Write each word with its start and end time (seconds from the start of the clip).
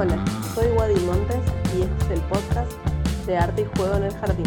Hola, 0.00 0.24
soy 0.54 0.66
Wadi 0.76 0.94
Montes 1.06 1.42
y 1.76 1.82
este 1.82 2.04
es 2.04 2.10
el 2.12 2.20
podcast 2.28 2.70
de 3.26 3.36
Arte 3.36 3.62
y 3.62 3.64
Juego 3.76 3.96
en 3.96 4.04
el 4.04 4.14
Jardín. 4.14 4.46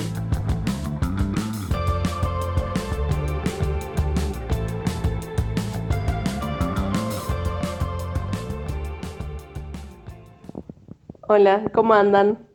Hola, 11.27 11.63
¿cómo 11.73 11.95
andan? 11.95 12.47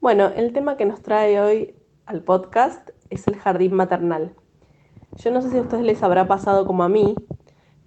Bueno, 0.00 0.28
el 0.34 0.54
tema 0.54 0.78
que 0.78 0.86
nos 0.86 1.02
trae 1.02 1.38
hoy 1.42 1.74
al 2.06 2.22
podcast 2.22 2.88
es 3.10 3.28
el 3.28 3.36
jardín 3.36 3.74
maternal. 3.74 4.32
Yo 5.16 5.30
no 5.30 5.42
sé 5.42 5.50
si 5.50 5.58
a 5.58 5.60
ustedes 5.60 5.84
les 5.84 6.02
habrá 6.02 6.26
pasado 6.26 6.64
como 6.64 6.84
a 6.84 6.88
mí, 6.88 7.16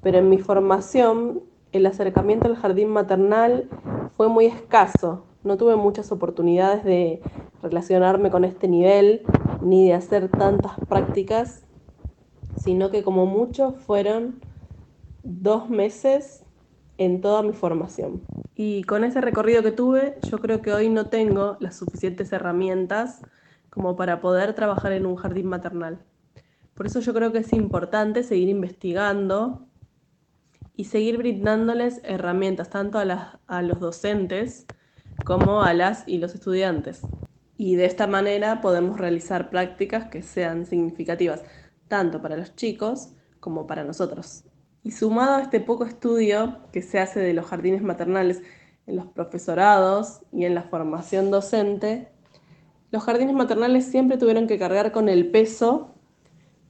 pero 0.03 0.19
en 0.19 0.29
mi 0.29 0.37
formación 0.37 1.41
el 1.71 1.87
acercamiento 1.87 2.47
al 2.47 2.55
jardín 2.55 2.89
maternal 2.89 3.67
fue 4.17 4.27
muy 4.27 4.47
escaso. 4.47 5.23
No 5.43 5.57
tuve 5.57 5.75
muchas 5.75 6.11
oportunidades 6.11 6.83
de 6.83 7.21
relacionarme 7.61 8.31
con 8.31 8.43
este 8.43 8.67
nivel 8.67 9.21
ni 9.61 9.87
de 9.87 9.93
hacer 9.93 10.27
tantas 10.27 10.73
prácticas, 10.89 11.63
sino 12.57 12.89
que 12.89 13.03
como 13.03 13.27
mucho 13.27 13.73
fueron 13.73 14.41
dos 15.23 15.69
meses 15.69 16.43
en 16.97 17.21
toda 17.21 17.43
mi 17.43 17.53
formación. 17.53 18.23
Y 18.55 18.83
con 18.83 19.03
ese 19.03 19.21
recorrido 19.21 19.61
que 19.61 19.71
tuve, 19.71 20.17
yo 20.27 20.39
creo 20.39 20.63
que 20.63 20.73
hoy 20.73 20.89
no 20.89 21.05
tengo 21.05 21.57
las 21.59 21.77
suficientes 21.77 22.33
herramientas 22.33 23.21
como 23.69 23.95
para 23.95 24.19
poder 24.19 24.55
trabajar 24.55 24.93
en 24.93 25.05
un 25.05 25.15
jardín 25.15 25.45
maternal. 25.45 25.99
Por 26.73 26.87
eso 26.87 27.01
yo 27.01 27.13
creo 27.13 27.31
que 27.31 27.39
es 27.39 27.53
importante 27.53 28.23
seguir 28.23 28.49
investigando 28.49 29.66
y 30.77 30.85
seguir 30.85 31.17
brindándoles 31.17 31.99
herramientas 32.03 32.69
tanto 32.69 32.99
a, 32.99 33.61
los 33.63 33.79
docentes 33.79 34.67
como 35.25 35.63
a 35.63 35.73
las 35.73 36.07
y 36.07 36.19
los 36.19 36.35
estudiantes. 36.35 37.01
Y 37.57 37.75
de 37.75 37.85
esta 37.85 38.05
manera 38.05 38.61
podemos 38.61 38.99
realizar 38.99 39.49
prácticas 39.49 40.09
que 40.09 40.21
sean 40.21 40.67
significativas 40.67 41.43
tanto 41.87 42.21
para 42.21 42.37
los 42.37 42.55
chicos 42.55 43.09
como 43.39 43.65
para 43.65 43.83
nosotros. 43.83 44.43
Y 44.83 44.91
sumado 44.91 45.37
a 45.37 45.41
este 45.41 45.59
poco 45.59 45.83
estudio 45.83 46.59
que 46.71 46.83
se 46.83 46.99
hace 46.99 47.19
de 47.19 47.33
los 47.33 47.47
jardines 47.47 47.81
maternales 47.81 48.43
en 48.85 48.97
los 48.97 49.07
profesorados 49.07 50.21
y 50.31 50.45
en 50.45 50.53
la 50.53 50.61
formación 50.61 51.31
docente, 51.31 52.09
los 52.91 53.03
jardines 53.03 53.35
maternales 53.35 53.85
siempre 53.85 54.17
tuvieron 54.17 54.45
que 54.45 54.59
cargar 54.59 54.91
con 54.91 55.09
el 55.09 55.31
peso 55.31 55.95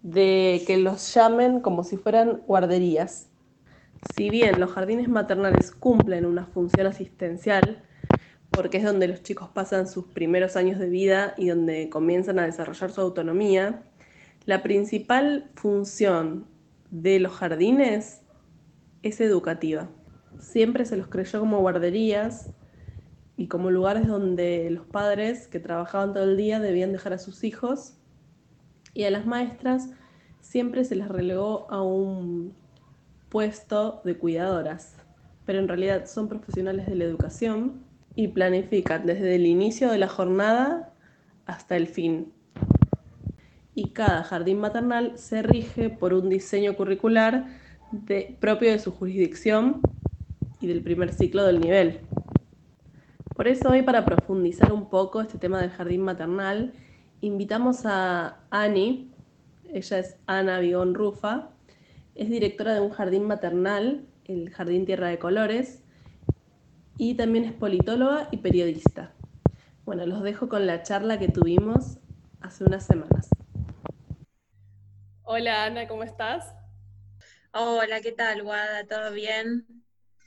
de 0.02 0.64
que 0.66 0.78
los 0.78 1.14
llamen 1.14 1.60
como 1.60 1.84
si 1.84 1.98
fueran 1.98 2.42
guarderías. 2.48 3.28
Si 4.08 4.30
bien 4.30 4.60
los 4.62 4.72
jardines 4.72 5.10
maternales 5.10 5.72
cumplen 5.72 6.26
una 6.26 6.46
función 6.46 6.88
asistencial, 6.88 7.84
porque 8.54 8.78
es 8.78 8.84
donde 8.86 9.08
los 9.10 9.22
chicos 9.22 9.50
pasan 9.50 9.86
sus 9.88 10.06
primeros 10.06 10.56
años 10.56 10.80
de 10.80 10.88
vida 10.90 11.34
y 11.38 11.50
donde 11.50 11.90
comienzan 11.90 12.40
a 12.40 12.46
desarrollar 12.46 12.90
su 12.90 13.02
autonomía, 13.02 13.84
la 14.46 14.64
principal 14.64 15.52
función 15.56 16.48
de 16.90 17.20
los 17.20 17.34
jardines 17.34 18.24
es 19.04 19.20
educativa. 19.20 19.90
Siempre 20.40 20.86
se 20.86 20.96
los 20.96 21.08
creyó 21.10 21.42
como 21.42 21.60
guarderías 21.60 22.54
y 23.36 23.48
como 23.50 23.72
lugares 23.72 24.08
donde 24.08 24.70
los 24.72 24.86
padres 24.86 25.48
que 25.50 25.60
trabajaban 25.60 26.14
todo 26.14 26.24
el 26.24 26.38
día 26.38 26.62
debían 26.62 26.94
dejar 26.94 27.14
a 27.14 27.20
sus 27.20 27.44
hijos 27.44 27.98
y 28.94 29.04
a 29.04 29.12
las 29.12 29.26
maestras 29.26 29.90
siempre 30.42 30.86
se 30.86 30.96
les 30.96 31.10
relegó 31.10 31.70
a 31.72 31.82
un 31.84 32.56
puesto 33.30 34.02
de 34.04 34.18
cuidadoras, 34.18 34.96
pero 35.46 35.60
en 35.60 35.68
realidad 35.68 36.06
son 36.08 36.28
profesionales 36.28 36.88
de 36.88 36.96
la 36.96 37.06
educación 37.06 37.84
y 38.16 38.30
planifican 38.30 39.06
desde 39.06 39.36
el 39.36 39.46
inicio 39.46 39.92
de 39.92 39.98
la 39.98 40.08
jornada 40.08 40.94
hasta 41.46 41.76
el 41.76 41.88
fin. 41.88 42.34
Y 43.76 43.90
cada 43.90 44.24
jardín 44.24 44.60
maternal 44.60 45.18
se 45.18 45.44
rige 45.44 45.90
por 45.90 46.14
un 46.14 46.30
diseño 46.30 46.76
curricular 46.76 47.46
propio 48.40 48.72
de 48.72 48.80
su 48.80 48.92
jurisdicción 48.92 49.82
y 50.60 50.68
del 50.68 50.82
primer 50.82 51.14
ciclo 51.14 51.46
del 51.46 51.60
nivel. 51.60 52.00
Por 53.36 53.48
eso 53.48 53.70
hoy 53.70 53.84
para 53.84 54.04
profundizar 54.04 54.74
un 54.74 54.90
poco 54.90 55.22
este 55.22 55.38
tema 55.38 55.62
del 55.62 55.70
jardín 55.70 56.02
maternal, 56.02 56.74
invitamos 57.22 57.86
a 57.86 58.40
Ani, 58.50 59.12
ella 59.72 60.00
es 60.00 60.18
Ana 60.26 60.60
Vigón 60.60 60.96
Rufa, 60.96 61.50
es 62.18 62.30
directora 62.30 62.74
de 62.74 62.82
un 62.82 62.90
jardín 62.90 63.24
maternal, 63.26 64.08
el 64.26 64.50
Jardín 64.50 64.86
Tierra 64.86 65.08
de 65.08 65.20
Colores, 65.20 65.84
y 66.98 67.14
también 67.14 67.46
es 67.46 67.54
politóloga 67.54 68.28
y 68.32 68.38
periodista. 68.38 69.14
Bueno, 69.86 70.06
los 70.08 70.24
dejo 70.24 70.50
con 70.50 70.66
la 70.66 70.82
charla 70.82 71.20
que 71.20 71.28
tuvimos 71.28 72.00
hace 72.42 72.64
unas 72.64 72.86
semanas. 72.86 73.30
Hola 75.24 75.66
Ana, 75.66 75.88
¿cómo 75.88 76.04
estás? 76.04 76.56
Hola, 77.54 78.02
¿qué 78.02 78.12
tal, 78.14 78.42
Guada? 78.42 78.88
¿Todo 78.88 79.12
bien? 79.12 79.68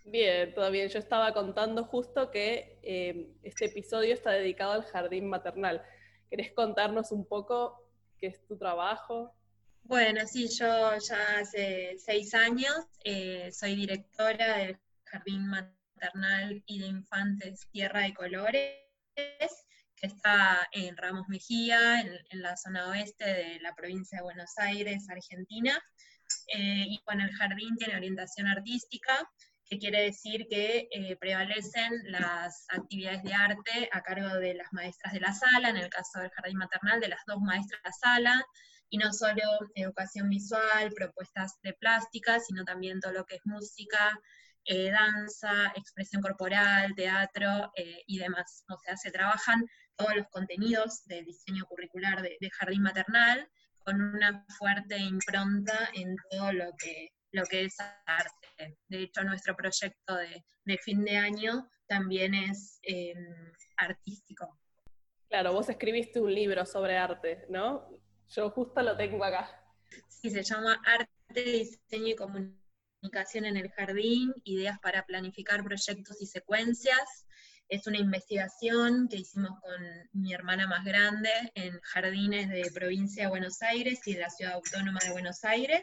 Bien, 0.05 0.55
todo 0.55 0.71
bien. 0.71 0.89
Yo 0.89 1.01
estaba 1.01 1.35
contando 1.35 1.85
justo 1.85 2.31
que 2.31 2.79
eh, 2.83 3.33
este 3.43 3.65
episodio 3.67 4.15
está 4.15 4.31
dedicado 4.31 4.73
al 4.73 4.85
jardín 4.85 5.29
maternal. 5.29 5.83
¿Querés 6.29 6.53
contarnos 6.53 7.11
un 7.11 7.27
poco 7.27 7.85
qué 8.17 8.29
es 8.29 8.47
tu 8.47 8.57
trabajo? 8.57 9.35
Bueno, 9.83 10.21
sí, 10.27 10.49
yo 10.49 10.97
ya 10.99 11.39
hace 11.41 11.97
seis 11.99 12.35
años 12.35 12.75
eh, 13.05 13.51
soy 13.53 13.75
directora 13.75 14.59
del 14.59 14.79
Jardín 15.05 15.47
Maternal 15.49 16.63
y 16.67 16.79
de 16.79 16.87
Infantes 16.87 17.67
Tierra 17.73 18.03
de 18.03 18.15
Colores, 18.15 18.77
que 19.15 20.07
está 20.07 20.69
en 20.73 20.97
Ramos 20.97 21.29
Mejía, 21.29 22.01
en, 22.01 22.43
la 22.43 22.57
zona 22.57 22.89
oeste 22.89 23.25
de 23.25 23.61
la 23.61 23.75
provincia 23.75 24.19
de 24.19 24.25
Buenos 24.25 24.57
Aires, 24.59 25.09
Argentina. 25.11 25.79
Eh, 26.55 26.85
y 26.89 27.03
bueno, 27.05 27.25
el 27.25 27.33
jardín 27.33 27.77
tiene 27.77 27.97
orientación 27.97 28.47
artística, 28.47 29.29
que 29.65 29.79
quiere 29.79 30.03
decir 30.03 30.47
que 30.49 30.89
eh, 30.91 31.17
prevalecen 31.17 31.93
las 32.05 32.67
actividades 32.69 33.23
de 33.23 33.35
arte 33.35 33.89
a 33.93 34.03
cargo 34.03 34.37
de 34.37 34.55
las 34.55 34.73
maestras 34.73 35.13
de 35.13 35.21
la 35.21 35.33
sala, 35.33 35.71
en 35.71 35.77
el 35.77 35.89
caso 35.89 36.21
del 36.21 36.31
jardín 36.31 36.59
maternal, 36.59 37.01
de 37.01 37.09
las 37.09 37.21
dos 37.27 37.41
maestras 37.41 37.81
de 37.83 37.89
la 37.89 37.93
sala, 37.93 38.47
y 38.91 38.99
no 38.99 39.13
solo 39.13 39.43
educación 39.75 40.29
visual, 40.29 40.93
propuestas 40.95 41.59
de 41.63 41.73
plástica, 41.75 42.41
sino 42.41 42.65
también 42.65 43.01
todo 43.01 43.13
lo 43.13 43.25
que 43.25 43.37
es 43.37 43.43
música, 43.45 44.21
eh, 44.65 44.91
danza, 44.91 45.73
expresión 45.75 46.21
corporal, 46.21 46.95
teatro 46.95 47.73
eh, 47.77 48.03
y 48.07 48.19
demás. 48.19 48.65
O 48.69 48.79
sea, 48.85 48.97
se 48.97 49.11
trabajan 49.11 49.65
todos 49.97 50.17
los 50.17 50.29
contenidos 50.29 51.05
del 51.07 51.25
diseño 51.25 51.65
curricular 51.67 52.21
de, 52.21 52.37
de, 52.41 52.51
jardín 52.51 52.83
maternal 52.83 53.49
con 53.85 54.01
una 54.01 54.45
fuerte 54.59 54.99
impronta 54.99 55.91
en 55.95 56.17
todo 56.31 56.53
lo 56.53 56.73
que, 56.79 57.11
lo 57.33 57.45
que 57.45 57.65
es 57.65 57.77
arte. 58.07 58.77
De 58.89 59.03
hecho, 59.03 59.23
nuestro 59.25 59.57
proyecto 59.57 60.17
de, 60.17 60.45
fin 60.85 61.05
de 61.05 61.17
año 61.17 61.69
también 61.89 62.35
es 62.35 62.79
em, 62.83 63.19
artístico. 63.77 64.59
Claro, 65.29 65.53
vos 65.53 65.69
escribiste 65.69 66.21
un 66.21 66.33
libro 66.33 66.65
sobre 66.65 66.97
arte, 66.97 67.45
¿no? 67.49 67.89
Yo 68.31 68.51
justo 68.51 68.81
lo 68.83 68.97
tengo 68.97 69.25
acá. 69.25 69.51
Sí, 70.09 70.31
se 70.31 70.43
llama 70.43 70.81
Arte, 70.85 71.43
Diseño 71.43 72.09
y 72.09 72.15
Comunicación 72.15 73.45
en 73.45 73.57
el 73.57 73.71
Jardín, 73.71 74.33
Ideas 74.45 74.79
para 74.79 75.05
Planificar 75.05 75.65
Proyectos 75.65 76.23
y 76.23 76.27
Secuencias. 76.27 77.27
Es 77.69 77.87
una 77.89 77.99
investigación 77.99 79.09
que 79.09 79.17
hicimos 79.17 79.59
con 79.61 79.83
mi 80.13 80.33
hermana 80.33 80.69
más 80.69 80.85
grande 80.85 81.31
en 81.55 81.81
jardines 81.81 82.49
de 82.49 82.71
provincia 82.73 83.25
de 83.25 83.31
Buenos 83.31 83.63
Aires 83.63 84.01
y 84.07 84.15
de 84.15 84.21
la 84.21 84.31
Ciudad 84.31 84.55
Autónoma 84.55 85.01
de 85.05 85.13
Buenos 85.13 85.45
Aires 85.45 85.83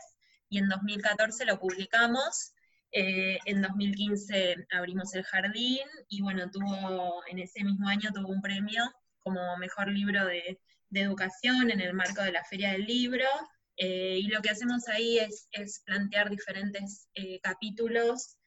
y 0.50 0.60
en 0.60 0.70
2014 0.70 1.46
lo 1.46 1.60
publicamos. 1.60 2.54
Eh, 2.94 3.40
en 3.44 3.62
2015 3.62 4.68
abrimos 4.72 5.14
el 5.16 5.24
jardín 5.24 5.86
y 6.08 6.22
bueno, 6.22 6.50
tuvo, 6.50 7.22
en 7.28 7.40
ese 7.40 7.64
mismo 7.66 7.90
año 7.90 8.12
tuvo 8.14 8.30
un 8.30 8.42
premio 8.42 8.84
como 9.20 9.58
mejor 9.58 9.90
libro 9.90 10.26
de, 10.26 10.62
educación 10.92 11.72
en 11.72 11.82
el 11.82 11.94
marco 11.94 12.22
de 12.22 12.32
la 12.32 12.44
Feria 12.44 12.72
del 12.72 12.86
Libro. 12.86 13.26
Eh, 13.78 14.20
y 14.20 14.28
lo 14.28 14.42
que 14.42 14.50
hacemos 14.50 14.88
ahí 14.88 15.20
es, 15.20 15.48
plantear 15.86 16.30
diferentes 16.30 17.10
eh, 17.14 17.40
capítulos 17.42 18.38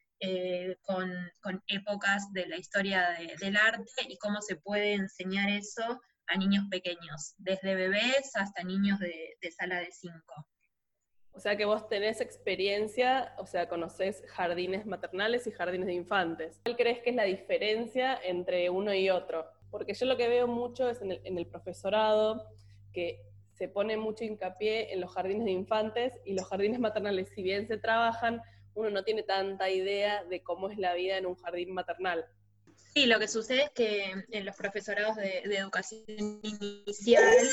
con, 0.82 1.62
épocas 1.66 2.31
de 2.32 2.46
la 2.46 2.58
historia 2.58 3.16
del 3.40 3.56
arte 3.56 4.02
y 4.06 4.19
cómo 4.19 4.42
se 4.42 4.56
puede 4.56 4.92
enseñar 4.92 5.48
eso 5.48 6.00
a 6.26 6.37
niños 6.37 6.66
pequeños, 6.70 7.34
desde 7.38 7.75
bebés 7.75 8.32
hasta 8.34 8.62
niños 8.62 8.98
de, 8.98 9.37
de 9.40 9.50
sala 9.50 9.81
de 9.81 9.90
5. 9.90 10.46
O 11.32 11.40
sea 11.40 11.56
que 11.56 11.64
vos 11.64 11.88
tenés 11.88 12.20
experiencia, 12.20 13.34
o 13.38 13.46
sea, 13.46 13.69
conocés 13.69 14.22
jardines 14.28 14.84
maternales 14.87 15.46
y 15.46 15.52
jardines 15.52 15.87
de 15.87 15.94
infantes. 15.94 16.60
¿Cuál 16.64 16.76
crees 16.76 17.00
que 17.02 17.10
es 17.10 17.16
la 17.16 17.25
diferencia 17.25 18.20
entre 18.22 18.69
uno 18.69 18.92
y 18.92 19.10
otro? 19.10 19.46
Porque 19.70 19.94
yo 19.94 20.06
lo 20.06 20.17
que 20.17 20.28
veo 20.28 20.46
mucho 20.46 20.88
es 20.88 21.00
en 21.02 21.38
el, 21.38 21.46
profesorado, 21.46 22.46
que 22.93 23.22
se 23.52 23.69
pone 23.69 23.96
mucho 23.96 24.25
hincapié 24.25 24.93
en 24.93 25.00
los 25.00 25.12
jardines 25.12 25.44
de 25.44 25.52
infantes 25.52 26.12
y 26.25 26.34
los 26.34 26.46
jardines 26.46 26.81
maternales, 26.81 27.28
si 27.34 27.43
bien 27.43 27.69
se 27.69 27.78
trabajan, 27.78 28.40
uno 28.75 28.90
no 28.90 29.05
tiene 29.05 29.22
tanta 29.22 29.70
idea 29.70 30.25
de 30.25 30.43
cómo 30.43 30.70
es 30.70 30.78
la 30.78 30.94
vida 30.94 31.19
en 31.19 31.26
un 31.26 31.37
jardín 31.37 31.72
maternal. 31.72 32.26
Sí, 32.94 33.06
lo 33.06 33.19
que 33.19 33.28
sucede 33.28 33.64
es 33.64 33.70
que 33.70 34.12
en 34.31 34.44
los 34.44 34.56
profesorados 34.56 35.17
de, 35.17 35.38
educación 35.40 36.02
inicial 36.43 37.49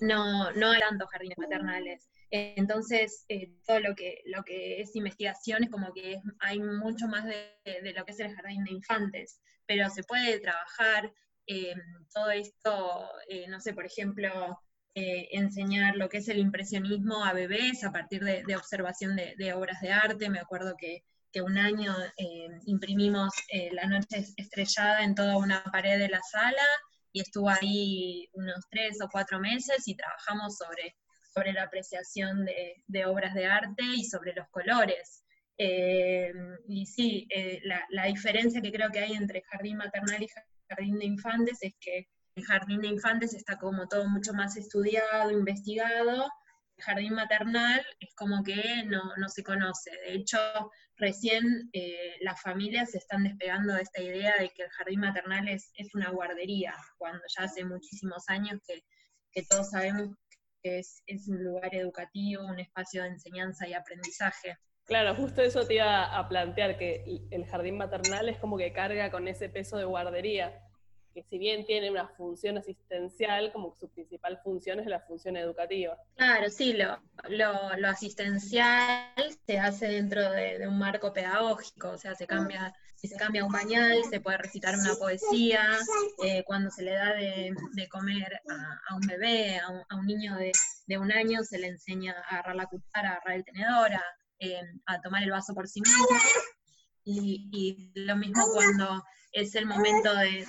no, 0.00 0.50
no 0.52 0.70
hay 0.70 0.80
tantos 0.80 1.08
jardines 1.10 1.38
maternales. 1.38 2.13
Entonces, 2.30 3.24
eh, 3.28 3.52
todo 3.66 3.80
lo 3.80 3.94
que, 3.94 4.22
lo 4.26 4.42
que 4.42 4.80
es 4.80 4.96
investigación 4.96 5.64
es 5.64 5.70
como 5.70 5.92
que 5.92 6.20
hay 6.40 6.58
mucho 6.60 7.06
más 7.06 7.24
de, 7.24 7.92
lo 7.96 8.04
que 8.04 8.12
es 8.12 8.20
el 8.20 8.34
jardín 8.34 8.64
de 8.64 8.72
infantes, 8.72 9.40
pero 9.66 9.88
se 9.90 10.02
puede 10.02 10.40
trabajar 10.40 11.12
eh, 11.46 11.74
todo 12.12 12.30
esto, 12.30 13.08
eh, 13.28 13.46
no 13.48 13.60
sé, 13.60 13.74
por 13.74 13.86
ejemplo, 13.86 14.60
enseñar 14.96 15.96
lo 15.96 16.08
que 16.08 16.18
es 16.18 16.28
el 16.28 16.38
impresionismo 16.38 17.24
a 17.24 17.32
bebés 17.32 17.82
a 17.82 17.90
partir 17.90 18.22
de, 18.22 18.56
observación 18.56 19.16
de, 19.16 19.52
obras 19.52 19.80
de 19.80 19.90
arte. 19.90 20.30
Me 20.30 20.38
acuerdo 20.38 20.76
que, 20.78 21.02
que 21.32 21.42
un 21.42 21.58
año 21.58 21.92
imprimimos 22.66 23.32
La 23.72 23.86
Noche 23.86 24.24
Estrellada 24.36 25.02
en 25.02 25.16
toda 25.16 25.36
una 25.36 25.64
pared 25.64 25.98
de 25.98 26.08
la 26.08 26.20
sala 26.22 26.62
y 27.10 27.22
estuvo 27.22 27.48
ahí 27.50 28.28
unos 28.34 28.68
tres 28.70 29.00
o 29.00 29.08
cuatro 29.10 29.40
meses 29.40 29.88
y 29.88 29.96
trabajamos 29.96 30.56
sobre 30.56 30.94
sobre 31.34 31.52
la 31.52 31.64
apreciación 31.64 32.44
de, 32.44 33.06
obras 33.06 33.34
de 33.34 33.46
arte 33.46 33.82
y 33.82 34.04
sobre 34.04 34.32
los 34.34 34.48
colores. 34.50 35.24
Eh, 35.58 36.32
y 36.68 36.86
sí, 36.86 37.26
eh, 37.30 37.60
la, 37.64 38.06
diferencia 38.06 38.60
que 38.60 38.72
creo 38.72 38.90
que 38.90 39.00
hay 39.00 39.12
entre 39.12 39.42
jardín 39.42 39.76
maternal 39.76 40.22
y 40.22 40.28
jardín 40.68 40.98
de 40.98 41.06
infantes 41.06 41.58
es 41.62 41.74
que 41.80 42.08
el 42.36 42.44
jardín 42.44 42.80
de 42.80 42.88
infantes 42.88 43.34
está 43.34 43.58
como 43.58 43.86
todo 43.86 44.08
mucho 44.08 44.32
más 44.32 44.56
estudiado, 44.56 45.30
investigado, 45.30 46.28
el 46.76 46.84
jardín 46.84 47.14
maternal 47.14 47.84
es 48.00 48.12
como 48.16 48.42
que 48.42 48.84
no, 48.86 49.28
se 49.28 49.44
conoce. 49.44 49.90
De 50.06 50.14
hecho, 50.14 50.38
recién 50.96 51.70
eh, 51.72 52.16
las 52.20 52.40
familias 52.42 52.90
se 52.90 52.98
están 52.98 53.22
despegando 53.22 53.74
de 53.74 53.82
esta 53.82 54.02
idea 54.02 54.34
de 54.38 54.50
que 54.50 54.64
el 54.64 54.70
jardín 54.70 55.00
maternal 55.00 55.48
es, 55.48 55.70
una 55.94 56.10
guardería, 56.10 56.74
cuando 56.98 57.22
ya 57.38 57.44
hace 57.44 57.64
muchísimos 57.64 58.24
años 58.28 58.60
que, 58.66 58.84
que 59.30 59.44
todos 59.44 59.70
sabemos 59.70 60.16
es, 60.64 61.02
es 61.06 61.28
un 61.28 61.44
lugar 61.44 61.74
educativo, 61.74 62.44
un 62.44 62.58
espacio 62.58 63.02
de 63.02 63.10
enseñanza 63.10 63.68
y 63.68 63.74
aprendizaje. 63.74 64.56
Claro, 64.84 65.14
justo 65.14 65.42
eso 65.42 65.66
te 65.66 65.74
iba 65.74 66.16
a 66.16 66.28
plantear, 66.28 66.76
que 66.76 67.04
el 67.30 67.46
jardín 67.46 67.78
maternal 67.78 68.28
es 68.28 68.38
como 68.38 68.58
que 68.58 68.72
carga 68.72 69.10
con 69.10 69.28
ese 69.28 69.48
peso 69.48 69.78
de 69.78 69.84
guardería, 69.84 70.60
que 71.14 71.22
si 71.22 71.38
bien 71.38 71.64
tiene 71.64 71.90
una 71.90 72.08
función 72.08 72.58
asistencial, 72.58 73.52
como 73.52 73.72
que 73.72 73.78
su 73.78 73.88
principal 73.88 74.40
función 74.42 74.80
es 74.80 74.86
la 74.86 75.00
función 75.00 75.36
educativa. 75.36 75.96
Claro, 76.16 76.50
sí, 76.50 76.72
lo, 76.72 76.98
lo, 77.28 77.88
asistencial 77.88 79.14
se 79.46 79.58
hace 79.58 79.86
dentro 79.86 80.28
de, 80.32 80.66
un 80.66 80.78
marco 80.78 81.12
pedagógico, 81.12 81.90
o 81.90 81.98
sea, 81.98 82.16
se 82.16 82.26
cambia, 82.26 82.74
si 82.96 83.06
se 83.06 83.16
cambia 83.16 83.44
un 83.44 83.52
pañal, 83.52 84.02
se 84.10 84.20
puede 84.20 84.38
recitar 84.38 84.74
una 84.76 84.94
poesía, 84.96 85.78
eh, 86.24 86.42
cuando 86.44 86.70
se 86.70 86.82
le 86.82 86.92
da 86.92 87.14
de, 87.14 87.54
comer 87.88 88.40
a, 88.88 88.96
un 88.96 89.06
bebé, 89.06 89.60
a 89.60 89.96
un, 89.96 90.06
niño 90.06 90.36
de, 90.36 90.98
un 90.98 91.12
año, 91.12 91.44
se 91.44 91.58
le 91.58 91.68
enseña 91.68 92.12
a 92.12 92.34
agarrar 92.34 92.56
la 92.56 92.66
cuchara, 92.66 93.10
a 93.10 93.12
agarrar 93.12 93.36
el 93.36 93.44
tenedor, 93.44 93.92
a, 93.92 94.02
eh, 94.40 94.60
tomar 95.02 95.22
el 95.22 95.30
vaso 95.30 95.54
por 95.54 95.68
sí 95.68 95.80
mismo. 95.80 96.06
Y, 97.04 97.92
lo 97.94 98.16
mismo 98.16 98.44
cuando 98.52 99.04
es 99.34 99.56
el 99.56 99.66
momento 99.66 100.14
de, 100.14 100.46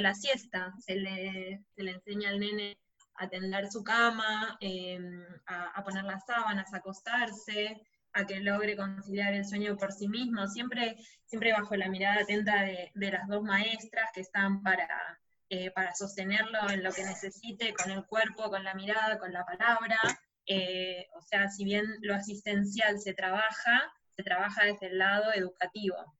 la, 0.00 0.14
siesta, 0.14 0.74
se 0.80 0.96
le, 0.96 1.62
enseña 1.76 2.30
al 2.30 2.40
nene 2.40 2.76
a 3.14 3.28
tender 3.28 3.70
su 3.70 3.84
cama, 3.84 4.58
em, 4.60 5.24
a, 5.46 5.82
poner 5.84 6.02
las 6.02 6.26
sábanas, 6.26 6.74
a 6.74 6.78
acostarse, 6.78 7.80
a 8.12 8.26
que 8.26 8.40
logre 8.40 8.76
conciliar 8.76 9.34
el 9.34 9.46
sueño 9.46 9.76
por 9.76 9.92
sí 9.92 10.08
mismo, 10.08 10.48
siempre, 10.48 10.96
siempre 11.26 11.52
bajo 11.52 11.76
la 11.76 11.88
mirada 11.88 12.22
atenta 12.22 12.62
de, 12.62 12.90
las 12.94 13.28
dos 13.28 13.44
maestras 13.44 14.10
que 14.12 14.22
están 14.22 14.64
para, 14.64 15.20
eh, 15.48 15.70
para 15.70 15.94
sostenerlo 15.94 16.70
en 16.70 16.82
lo 16.82 16.90
que 16.90 17.04
necesite, 17.04 17.72
con 17.72 17.92
el 17.92 18.04
cuerpo, 18.04 18.50
con 18.50 18.64
la 18.64 18.74
mirada, 18.74 19.18
con 19.20 19.32
la 19.32 19.44
palabra. 19.44 19.98
Eh, 20.46 21.06
o 21.14 21.22
sea, 21.22 21.48
si 21.48 21.64
bien 21.64 21.84
lo 22.00 22.16
asistencial 22.16 22.98
se 22.98 23.14
trabaja, 23.14 23.92
se 24.16 24.24
trabaja 24.24 24.64
desde 24.64 24.88
el 24.88 24.98
lado 24.98 25.32
educativo. 25.32 26.17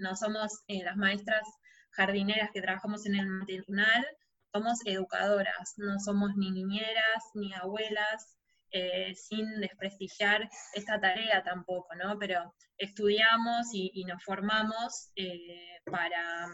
No 0.00 0.16
somos 0.16 0.62
eh, 0.66 0.82
las 0.84 0.96
maestras 0.96 1.42
jardineras 1.90 2.50
que 2.52 2.60
trabajamos 2.60 3.06
en 3.06 3.14
el 3.14 3.26
maternal, 3.26 4.06
somos 4.52 4.80
educadoras, 4.84 5.74
no 5.76 6.00
somos 6.00 6.34
ni 6.36 6.50
niñeras 6.50 7.22
ni 7.34 7.52
abuelas, 7.54 8.36
eh, 8.72 9.14
sin 9.14 9.60
desprestigiar 9.60 10.48
esta 10.74 11.00
tarea 11.00 11.42
tampoco, 11.42 11.94
¿no? 11.94 12.18
Pero 12.18 12.54
estudiamos 12.78 13.68
y, 13.72 14.04
nos 14.04 14.22
formamos 14.24 15.10
eh, 15.16 15.78
para, 15.84 16.48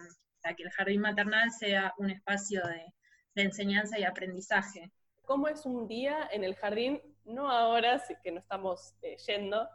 que 0.56 0.62
el 0.62 0.70
jardín 0.70 1.00
maternal 1.00 1.50
sea 1.50 1.94
un 1.98 2.10
espacio 2.10 2.62
de, 2.66 3.42
enseñanza 3.42 3.98
y 3.98 4.04
aprendizaje. 4.04 4.90
¿Cómo 5.26 5.48
es 5.48 5.66
un 5.66 5.86
día 5.86 6.28
en 6.32 6.42
el 6.44 6.54
jardín? 6.54 7.02
No 7.24 7.50
ahora, 7.50 7.98
sí 7.98 8.14
que 8.22 8.32
no 8.32 8.40
estamos 8.40 8.94
yendo, 9.26 9.68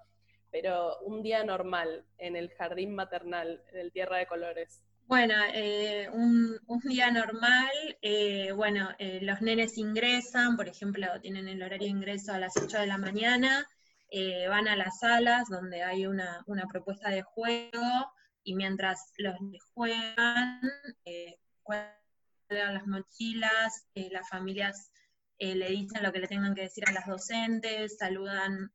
pero 0.52 1.00
un 1.00 1.24
día 1.24 1.44
normal 1.44 2.06
en 2.18 2.36
el 2.36 2.50
jardín 2.50 2.94
maternal, 2.94 3.64
en 3.72 3.80
el 3.80 3.92
Tierra 3.92 4.18
de 4.18 4.28
Colores. 4.28 4.82
Bueno, 5.12 5.34
eh, 5.54 6.10
un, 6.14 6.58
día 6.84 7.12
normal, 7.12 7.70
eh, 8.02 8.54
bueno, 8.54 8.92
eh, 8.98 9.20
los 9.22 9.42
nenes 9.42 9.78
ingresan, 9.78 10.56
por 10.56 10.70
ejemplo, 10.70 11.06
tienen 11.22 11.50
el 11.50 11.62
horario 11.62 11.88
de 11.88 11.98
ingreso 11.98 12.32
a 12.32 12.40
las 12.40 12.56
8 12.56 12.80
de 12.80 12.88
la 12.88 12.98
mañana, 12.98 13.68
van 14.50 14.68
a 14.68 14.76
las 14.76 15.00
salas 15.00 15.50
donde 15.50 15.84
hay 15.84 16.06
una, 16.06 16.46
propuesta 16.70 17.10
de 17.10 17.24
juego 17.24 18.14
y 18.44 18.56
mientras 18.56 19.12
los 19.18 19.36
juegan, 19.74 20.62
juegan 21.64 21.94
las 22.50 22.88
mochilas, 22.88 23.86
las 23.96 24.30
familias 24.30 24.92
le 25.42 25.70
dicen 25.70 26.04
lo 26.04 26.12
que 26.12 26.20
le 26.20 26.28
tengan 26.28 26.54
que 26.54 26.62
decir 26.62 26.84
a 26.88 26.92
las 26.92 27.08
docentes, 27.08 27.98
saludan 27.98 28.72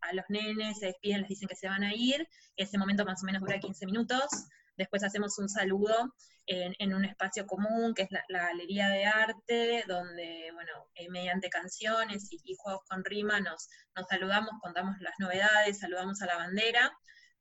a 0.00 0.12
los 0.12 0.24
nenes, 0.28 0.78
se 0.78 0.86
despiden, 0.86 1.20
les 1.20 1.28
dicen 1.28 1.48
que 1.48 1.56
se 1.56 1.68
van 1.68 1.82
a 1.82 1.94
ir, 1.94 2.28
ese 2.56 2.78
momento 2.78 3.04
más 3.04 3.22
o 3.22 3.26
menos 3.26 3.40
dura 3.40 3.58
15 3.58 3.86
minutos, 3.86 4.28
después 4.76 5.02
hacemos 5.04 5.38
un 5.38 5.48
saludo 5.48 6.14
en, 6.46 6.94
un 6.94 7.04
espacio 7.04 7.46
común, 7.46 7.94
que 7.94 8.02
es 8.02 8.08
la, 8.10 8.42
galería 8.42 8.88
de 8.88 9.04
arte, 9.04 9.84
donde, 9.86 10.50
bueno, 10.52 10.72
eh, 10.94 11.08
mediante 11.08 11.48
canciones 11.48 12.28
y, 12.30 12.54
juegos 12.58 12.82
con 12.88 13.04
rima 13.04 13.40
nos, 13.40 13.68
saludamos, 14.08 14.50
contamos 14.60 14.96
las 15.00 15.14
novedades, 15.18 15.78
saludamos 15.78 16.20
a 16.22 16.26
la 16.26 16.36
bandera, 16.36 16.90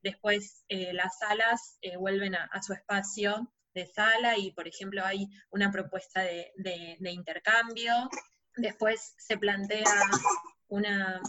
después 0.03 0.63
eh, 0.69 0.93
las 0.93 1.17
salas 1.17 1.77
eh, 1.81 1.97
vuelven 1.97 2.35
a, 2.35 2.61
su 2.61 2.73
espacio 2.73 3.51
de 3.73 3.85
sala 3.87 4.37
y, 4.37 4.51
por 4.51 4.67
ejemplo, 4.67 5.05
hay 5.05 5.27
una 5.51 5.71
propuesta 5.71 6.21
de 6.21 7.11
intercambio, 7.11 8.09
después 8.55 9.13
se 9.17 9.37
plantea 9.37 9.85
una, 10.67 11.21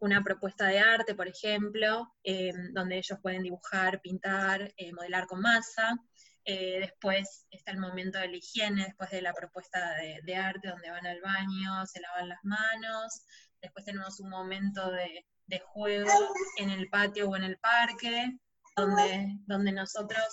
una 0.00 0.22
propuesta 0.22 0.66
de 0.66 0.78
arte, 0.78 1.14
por 1.14 1.28
ejemplo, 1.28 2.14
eh, 2.22 2.52
donde 2.72 2.98
ellos 2.98 3.18
pueden 3.22 3.42
dibujar, 3.42 4.00
pintar, 4.00 4.72
eh, 4.76 4.92
modelar 4.92 5.26
con 5.26 5.40
masa. 5.40 5.96
Eh, 6.44 6.80
después 6.80 7.46
está 7.50 7.72
el 7.72 7.78
momento 7.78 8.18
de 8.18 8.28
la 8.28 8.36
higiene, 8.36 8.84
después 8.84 9.10
de 9.10 9.22
la 9.22 9.34
propuesta 9.34 9.94
de, 10.24 10.36
arte, 10.36 10.68
donde 10.68 10.90
van 10.90 11.06
al 11.06 11.20
baño, 11.20 11.86
se 11.86 12.00
lavan 12.00 12.28
las 12.28 12.42
manos. 12.42 13.22
Después 13.60 13.84
tenemos 13.84 14.18
un 14.20 14.30
momento 14.30 14.90
de, 14.90 15.24
juego 15.72 16.12
en 16.58 16.70
el 16.70 16.88
patio 16.90 17.28
o 17.28 17.36
en 17.36 17.42
el 17.42 17.58
parque, 17.58 18.38
donde, 18.78 19.38
donde 19.46 19.72
nosotros 19.72 20.24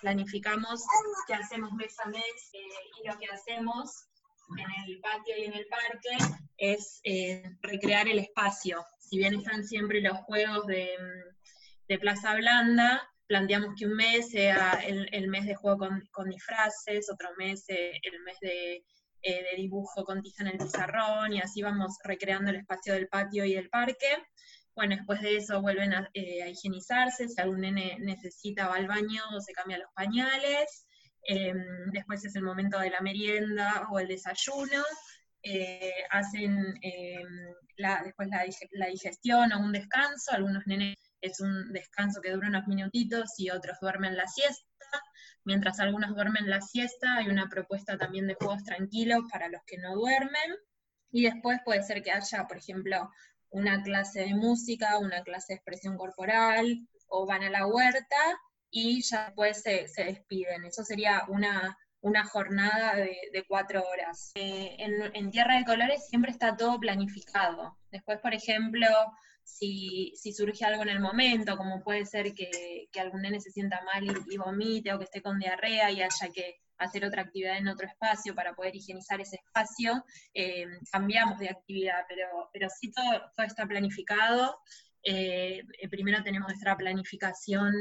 planificamos 0.00 0.84
qué 1.26 1.34
hacemos 1.34 1.72
mes 1.72 1.94
a 2.04 2.08
mes 2.08 2.50
y 2.52 3.08
lo 3.08 3.18
que 3.18 3.26
hacemos 3.26 4.06
en 4.58 4.90
el 4.90 5.00
patio 5.00 5.36
y 5.36 5.44
en 5.44 5.54
el 5.54 5.66
parque 5.66 6.36
es 6.56 7.00
eh, 7.04 7.42
recrear 7.62 8.08
el 8.08 8.18
espacio. 8.18 8.84
Si 8.98 9.18
bien 9.18 9.34
están 9.34 9.64
siempre 9.64 10.00
los 10.00 10.18
juegos 10.18 10.66
de, 10.66 10.90
Plaza 12.00 12.34
Blanda, 12.34 13.08
planteamos 13.26 13.74
que 13.78 13.86
un 13.86 13.94
mes 13.94 14.30
sea 14.30 14.80
el, 14.84 15.28
mes 15.28 15.46
de 15.46 15.54
juego 15.54 15.88
con, 16.10 16.28
disfraces, 16.28 17.10
otro 17.10 17.28
mes 17.38 17.64
eh, 17.68 17.92
el 18.02 18.20
mes 18.22 18.36
de, 18.40 18.84
eh, 19.22 19.44
de, 19.50 19.56
dibujo 19.56 20.04
con 20.04 20.22
tiza 20.22 20.42
en 20.42 20.50
el 20.50 20.58
pizarrón, 20.58 21.32
y 21.32 21.40
así 21.40 21.62
vamos 21.62 21.96
recreando 22.02 22.50
el 22.50 22.56
espacio 22.56 22.94
del 22.94 23.08
patio 23.08 23.44
y 23.44 23.54
del 23.54 23.68
parque. 23.70 24.08
Bueno, 24.76 24.94
después 24.94 25.20
de 25.22 25.38
eso 25.38 25.60
vuelven 25.60 25.94
a, 25.94 26.08
a 26.14 26.48
higienizarse, 26.48 27.28
si 27.28 27.40
algún 27.40 27.62
nene 27.62 27.96
necesita 27.98 28.68
va 28.68 28.76
al 28.76 28.86
baño 28.86 29.22
o 29.34 29.40
se 29.40 29.52
cambia 29.52 29.78
los 29.78 29.90
pañales. 29.94 30.86
Em, 31.28 31.90
después 31.90 32.24
es 32.24 32.36
el 32.36 32.42
momento 32.42 32.78
de 32.78 32.90
la 32.90 33.00
merienda 33.00 33.88
o 33.90 33.98
el 33.98 34.06
desayuno, 34.06 34.84
eh, 35.42 35.92
hacen 36.10 36.78
em, 36.82 37.54
después 38.04 38.28
la, 38.28 38.86
digestión 38.86 39.52
o 39.52 39.58
un 39.58 39.72
descanso, 39.72 40.32
algunos 40.32 40.64
nenes 40.66 40.96
es 41.20 41.40
un 41.40 41.72
descanso 41.72 42.20
que 42.20 42.30
dura 42.30 42.48
unos 42.48 42.68
minutitos 42.68 43.30
y 43.38 43.50
otros 43.50 43.76
duermen 43.80 44.16
la 44.16 44.26
siesta, 44.28 44.64
mientras 45.44 45.80
algunos 45.80 46.14
duermen 46.14 46.48
la 46.48 46.60
siesta 46.60 47.16
hay 47.16 47.28
una 47.28 47.48
propuesta 47.48 47.98
también 47.98 48.28
de 48.28 48.34
juegos 48.34 48.62
tranquilos 48.62 49.24
para 49.30 49.48
los 49.48 49.62
que 49.66 49.78
no 49.78 49.96
duermen, 49.96 50.54
y 51.10 51.24
después 51.24 51.58
puede 51.64 51.82
ser 51.82 52.02
que 52.02 52.12
haya, 52.12 52.46
por 52.46 52.58
ejemplo, 52.58 53.10
una 53.56 53.82
clase 53.82 54.20
de 54.20 54.34
música, 54.34 54.98
una 54.98 55.22
clase 55.22 55.54
de 55.54 55.56
expresión 55.56 55.96
corporal, 55.96 56.86
o 57.08 57.24
van 57.26 57.42
a 57.42 57.48
la 57.48 57.66
huerta 57.66 58.16
y 58.70 59.00
ya 59.00 59.26
después 59.26 59.62
se, 59.62 59.88
despiden. 60.04 60.66
Eso 60.66 60.84
sería 60.84 61.24
una, 61.28 61.78
una 62.02 62.24
jornada 62.26 62.96
de, 62.96 63.44
cuatro 63.48 63.82
horas. 63.82 64.32
Eh, 64.34 64.76
en, 64.78 65.30
Tierra 65.30 65.56
de 65.56 65.64
Colores 65.64 66.06
siempre 66.06 66.32
está 66.32 66.54
todo 66.54 66.78
planificado. 66.78 67.78
Después, 67.90 68.18
por 68.20 68.34
ejemplo, 68.34 68.86
si, 69.42 70.12
surge 70.36 70.66
algo 70.66 70.82
en 70.82 70.90
el 70.90 71.00
momento, 71.00 71.56
como 71.56 71.82
puede 71.82 72.04
ser 72.04 72.34
que, 72.34 72.90
algún 73.00 73.22
nene 73.22 73.40
se 73.40 73.52
sienta 73.52 73.80
mal 73.84 74.04
y, 74.04 74.36
vomite 74.36 74.92
o 74.92 74.98
que 74.98 75.04
esté 75.04 75.22
con 75.22 75.38
diarrea 75.38 75.90
y 75.90 76.02
haya 76.02 76.28
que 76.34 76.56
hacer 76.78 77.04
otra 77.04 77.22
actividad 77.22 77.56
en 77.56 77.68
otro 77.68 77.86
espacio 77.86 78.34
para 78.34 78.54
poder 78.54 78.74
higienizar 78.76 79.20
ese 79.20 79.36
espacio, 79.36 80.04
eh, 80.34 80.66
cambiamos 80.90 81.38
de 81.38 81.50
actividad, 81.50 82.04
pero, 82.08 82.50
pero 82.52 82.68
sí 82.68 82.90
todo, 82.92 83.22
todo 83.34 83.46
está 83.46 83.66
planificado. 83.66 84.58
Eh, 85.02 85.62
primero 85.90 86.22
tenemos 86.22 86.48
nuestra 86.48 86.76
planificación 86.76 87.72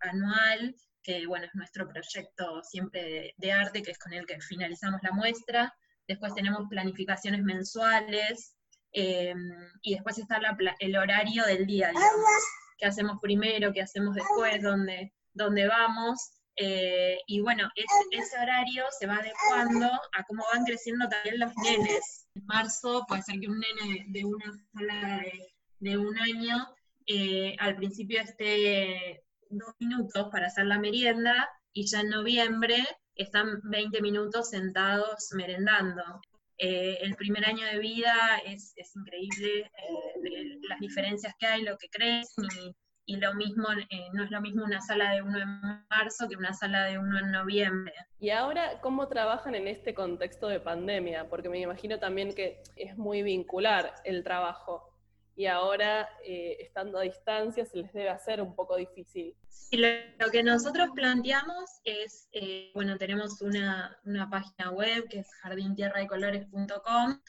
anual, 0.00 0.74
que 1.02 1.26
bueno, 1.26 1.44
es 1.44 1.54
nuestro 1.54 1.86
proyecto 1.86 2.62
siempre 2.62 3.34
de, 3.36 3.52
arte, 3.52 3.82
que 3.82 3.90
es 3.90 3.98
con 3.98 4.12
el 4.14 4.26
que 4.26 4.40
finalizamos 4.40 5.00
la 5.02 5.12
muestra. 5.12 5.74
Después 6.08 6.34
tenemos 6.34 6.66
planificaciones 6.68 7.42
mensuales 7.42 8.56
y 8.90 9.94
después 9.94 10.18
está 10.18 10.40
el 10.78 10.96
horario 10.96 11.44
del 11.44 11.66
día, 11.66 11.88
digamos, 11.88 12.30
qué 12.78 12.86
hacemos 12.86 13.18
primero, 13.20 13.72
qué 13.72 13.82
hacemos 13.82 14.14
después, 14.14 14.62
dónde, 14.62 15.12
dónde 15.32 15.66
vamos. 15.66 16.30
Eh, 16.56 17.18
y 17.26 17.40
bueno, 17.40 17.68
ese 17.74 18.38
horario 18.38 18.84
se 18.98 19.06
va 19.06 19.16
adecuando 19.16 19.86
a 19.86 20.24
cómo 20.28 20.44
van 20.52 20.64
creciendo 20.64 21.08
también 21.08 21.40
los 21.40 21.52
nenes. 21.56 22.26
En 22.34 22.46
marzo 22.46 23.04
puede 23.08 23.22
ser 23.22 23.40
que 23.40 23.48
un 23.48 23.60
nene 23.60 24.04
de 24.08 24.24
una 24.24 24.52
sala 24.72 25.22
de, 25.80 25.98
un 25.98 26.16
año 26.18 26.68
eh, 27.06 27.56
al 27.58 27.76
principio 27.76 28.20
esté 28.20 29.22
dos 29.50 29.74
minutos 29.78 30.28
para 30.30 30.46
hacer 30.46 30.66
la 30.66 30.78
merienda 30.78 31.48
y 31.72 31.86
ya 31.86 32.00
en 32.00 32.10
noviembre 32.10 32.76
están 33.16 33.60
20 33.64 34.00
minutos 34.00 34.50
sentados 34.50 35.28
merendando. 35.32 36.02
Eh, 36.58 36.98
el 37.00 37.16
primer 37.16 37.44
año 37.44 37.66
de 37.66 37.78
vida 37.78 38.40
es, 38.46 38.74
increíble 38.94 39.60
eh, 39.60 40.58
las 40.68 40.78
diferencias 40.78 41.34
que 41.38 41.46
hay, 41.46 41.62
lo 41.62 41.76
que 41.76 41.88
crecen 41.88 42.46
y, 42.62 42.74
lo 43.06 43.34
mismo, 43.34 43.66
eh, 43.90 44.08
no 44.12 44.24
es 44.24 44.30
lo 44.30 44.40
mismo 44.40 44.64
una 44.64 44.80
sala 44.80 45.10
de 45.12 45.22
uno 45.22 45.38
en 45.38 45.60
marzo 45.90 46.28
que 46.28 46.36
una 46.36 46.54
sala 46.54 46.84
de 46.84 46.98
uno 46.98 47.18
en 47.18 47.30
noviembre. 47.30 47.94
Y 48.18 48.30
ahora, 48.30 48.80
¿cómo 48.80 49.08
trabajan 49.08 49.54
en 49.54 49.68
este 49.68 49.94
contexto 49.94 50.48
de 50.48 50.60
pandemia? 50.60 51.28
Porque 51.28 51.48
me 51.48 51.60
imagino 51.60 51.98
también 51.98 52.34
que 52.34 52.62
es 52.76 52.96
muy 52.96 53.22
vincular 53.22 53.94
el 54.04 54.24
trabajo 54.24 54.94
y 55.36 55.46
ahora, 55.46 56.08
eh, 56.24 56.58
estando 56.60 56.98
a 56.98 57.02
distancia, 57.02 57.64
se 57.64 57.78
les 57.78 57.92
debe 57.92 58.08
hacer 58.08 58.40
un 58.40 58.54
poco 58.54 58.76
difícil. 58.76 59.34
Sí, 59.48 59.76
lo, 59.76 60.30
que 60.30 60.44
nosotros 60.44 60.90
planteamos 60.94 61.80
es, 61.82 62.28
eh, 62.32 62.70
bueno, 62.74 62.96
tenemos 62.98 63.42
una, 63.42 63.98
página 64.30 64.70
web 64.70 65.08
que 65.08 65.20
es 65.20 65.34
jardintierradecolores.com 65.42 67.20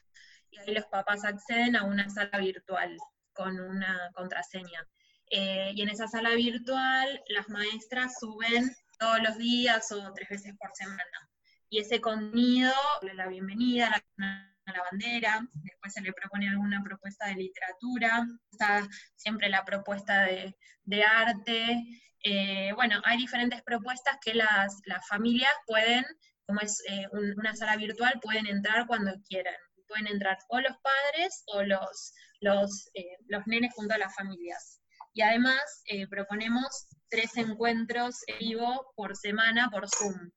y 0.52 0.58
ahí 0.60 0.74
los 0.76 0.86
papás 0.86 1.26
acceden 1.26 1.76
a 1.76 1.84
una 1.84 2.08
sala 2.10 2.38
virtual 2.38 2.96
con 3.34 3.60
una 3.60 4.12
contraseña. 4.14 4.88
Eh, 5.32 5.72
y 5.76 5.82
en 5.82 5.90
esa 5.90 6.08
sala 6.08 6.32
virtual 6.36 7.24
las 7.30 7.50
maestras 7.50 8.20
suben 8.20 8.76
todos 9.00 9.22
los 9.22 9.38
días 9.38 9.92
o 9.92 10.14
tres 10.14 10.30
veces 10.30 10.54
por 10.60 10.70
semana. 10.74 11.30
Y 11.70 11.80
ese 11.80 12.00
contenido, 12.00 12.74
la 13.02 13.28
bienvenida, 13.28 13.90
la 14.18 14.56
la 14.74 14.84
bandera, 14.92 15.48
después 15.54 15.94
se 15.94 16.02
le 16.02 16.14
propone 16.14 16.50
alguna 16.50 16.82
propuesta 16.84 17.28
de 17.28 17.36
literatura, 17.36 18.26
está 18.52 18.88
siempre 19.16 19.50
la 19.50 19.64
propuesta 19.64 20.24
de, 20.24 21.04
arte. 21.04 21.84
Eh, 22.24 22.72
bueno, 22.74 23.02
hay 23.04 23.18
diferentes 23.18 23.62
propuestas 23.64 24.18
que 24.24 24.34
las, 24.34 24.82
familias 25.08 25.54
pueden, 25.68 26.04
como 26.46 26.62
es 26.62 26.82
eh, 26.90 27.08
una 27.38 27.56
sala 27.56 27.76
virtual, 27.78 28.20
pueden 28.22 28.48
entrar 28.48 28.88
cuando 28.88 29.12
quieran. 29.28 29.56
Pueden 29.88 30.08
entrar 30.08 30.40
o 30.50 30.60
los 30.60 30.76
padres 30.78 31.44
o 31.48 31.62
los, 31.62 32.14
los, 32.40 32.90
eh, 32.96 33.18
los 33.28 33.46
nenes 33.46 33.72
junto 33.76 33.94
a 33.94 34.00
las 34.00 34.16
familias. 34.16 34.82
Y 35.16 35.24
además 35.24 35.64
proponemos 36.12 36.88
tres 37.10 37.36
encuentros 37.38 38.18
en 38.28 38.38
vivo 38.38 38.94
por 38.96 39.16
semana 39.16 39.70
por 39.72 39.90
Zoom 39.90 40.30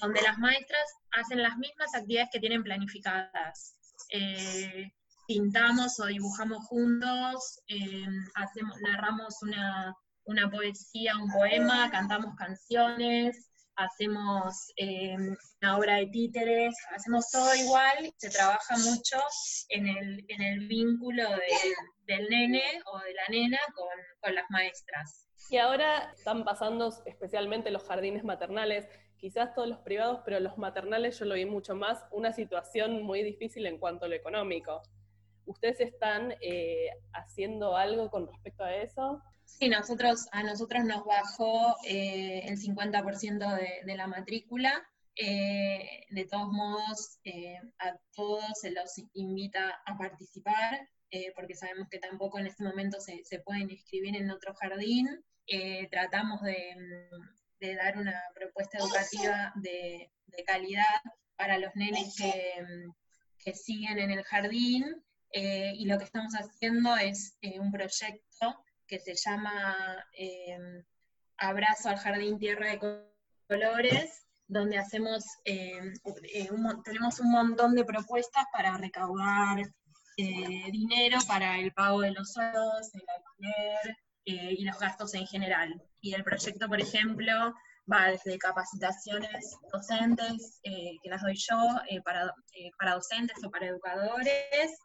donde 0.00 0.20
las 0.22 0.38
maestras 0.38 0.82
hacen 1.12 1.42
las 1.42 1.56
mismas 1.56 1.94
actividades 1.94 2.30
que 2.32 2.40
tienen 2.40 2.62
planificadas. 2.62 3.74
Eh, 4.10 4.90
pintamos 5.26 5.98
o 6.00 6.06
dibujamos 6.06 6.64
juntos, 6.66 7.60
eh, 7.68 8.06
hacemos, 8.34 8.76
narramos 8.80 9.42
una, 9.42 10.50
poesía, 10.50 11.16
un 11.16 11.30
poema, 11.30 11.90
cantamos 11.90 12.34
canciones, 12.36 13.50
hacemos 13.78 14.72
eh, 14.76 15.16
una 15.62 15.76
obra 15.78 15.96
de 15.96 16.06
títeres, 16.06 16.74
hacemos 16.94 17.30
todo 17.30 17.54
igual, 17.54 18.12
se 18.16 18.28
trabaja 18.28 18.76
mucho 18.76 19.16
en 19.68 19.86
el, 19.86 20.68
vínculo 20.68 21.22
del 22.06 22.28
nene 22.28 22.62
o 22.92 22.98
de 22.98 23.14
la 23.14 23.22
nena 23.30 23.58
con, 23.74 23.88
con 24.20 24.34
las 24.34 24.44
maestras. 24.50 25.28
Y 25.50 25.56
ahora 25.56 26.12
están 26.12 26.44
pasando 26.44 26.92
especialmente 27.06 27.70
los 27.70 27.84
jardines 27.84 28.24
maternales 28.24 28.86
quizás 29.18 29.54
todos 29.54 29.68
los 29.68 29.78
privados, 29.78 30.20
pero 30.24 30.40
los 30.40 30.56
maternales 30.58 31.18
yo 31.18 31.24
lo 31.24 31.34
vi 31.34 31.44
mucho 31.44 31.74
más, 31.74 32.04
una 32.10 32.32
situación 32.32 33.02
muy 33.02 33.22
difícil 33.22 33.66
en 33.66 33.78
cuanto 33.78 34.04
a 34.04 34.08
lo 34.08 34.14
económico. 34.14 34.82
¿Ustedes 35.44 35.80
están 35.80 36.34
eh, 36.40 36.90
haciendo 37.12 37.76
algo 37.76 38.10
con 38.10 38.26
respecto 38.26 38.64
a 38.64 38.74
eso? 38.74 39.20
Sí, 39.48 39.68
nosotros, 39.68 40.28
a 40.32 40.42
nosotros 40.42 40.84
nos 40.84 41.04
bajó 41.04 41.76
eh, 41.84 42.42
el 42.44 42.58
50% 42.58 43.56
de, 43.56 43.80
de, 43.84 43.96
la 43.96 44.06
matrícula. 44.06 44.86
Eh, 45.16 46.04
de 46.10 46.24
todos 46.26 46.48
modos, 46.52 47.18
a 47.80 47.96
todos 48.14 48.44
se 48.60 48.70
los 48.70 48.92
invita 49.14 49.80
a 49.84 49.98
participar, 49.98 50.88
porque 51.34 51.56
sabemos 51.56 51.88
que 51.90 51.98
tampoco 51.98 52.38
en 52.38 52.46
este 52.46 52.62
momento 52.62 53.00
se, 53.00 53.24
se 53.24 53.40
pueden 53.40 53.68
inscribir 53.70 54.14
en 54.14 54.30
otro 54.30 54.54
jardín. 54.54 55.08
tratamos 55.90 56.40
de, 56.42 56.76
de 57.60 57.74
dar 57.74 57.98
una 57.98 58.20
propuesta 58.34 58.78
educativa 58.78 59.52
de, 59.56 60.10
calidad 60.46 61.02
para 61.36 61.58
los 61.58 61.74
nenes 61.74 62.16
que, 62.16 63.54
siguen 63.54 63.98
en 63.98 64.10
el 64.10 64.22
jardín. 64.24 64.84
Eh, 65.32 65.72
y 65.74 65.86
lo 65.86 65.98
que 65.98 66.04
estamos 66.04 66.32
haciendo 66.34 66.96
es 66.96 67.36
eh, 67.42 67.58
un 67.60 67.70
proyecto 67.70 68.64
que 68.88 68.98
se 68.98 69.14
llama 69.14 69.76
eh, 70.12 70.58
Abrazo 71.36 71.90
al 71.90 71.98
Jardín 71.98 72.38
Tierra 72.38 72.70
de 72.70 72.80
Colores, 73.46 74.26
donde 74.48 74.78
hacemos, 74.78 75.24
tenemos 75.44 77.20
un 77.20 77.30
montón 77.30 77.74
de 77.74 77.84
propuestas 77.84 78.44
para 78.52 78.76
recaudar 78.78 79.62
dinero 80.16 81.18
para 81.28 81.58
el 81.58 81.72
pago 81.72 82.00
de 82.00 82.10
los 82.10 82.32
sueldos, 82.32 82.90
el 82.94 83.02
alquiler, 83.08 83.96
eh, 84.30 84.56
y 84.58 84.64
los 84.64 84.78
gastos 84.78 85.14
en 85.14 85.26
general. 85.26 85.82
Y 86.02 86.12
el 86.12 86.22
proyecto, 86.22 86.68
por 86.68 86.78
ejemplo, 86.78 87.32
va 87.90 88.10
desde 88.10 88.36
capacitaciones 88.36 89.56
docentes, 89.72 90.60
eh, 90.64 90.98
que 91.02 91.08
las 91.08 91.22
doy 91.22 91.34
yo, 91.34 91.56
eh, 91.88 92.02
para, 92.02 92.34
para 92.78 92.96
docentes 92.96 93.42
o 93.42 93.50
para 93.50 93.68
educadores, 93.68 94.78